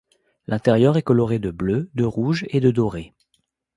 L'intérieur 0.47 0.97
est 0.97 1.03
coloré 1.03 1.37
de 1.37 1.51
bleu, 1.51 1.91
de 1.93 2.05
rouge 2.05 2.43
et 2.49 2.59
de 2.59 2.71
doré. 2.71 3.13